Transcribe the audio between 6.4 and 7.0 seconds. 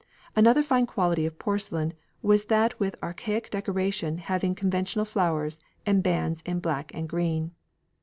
in black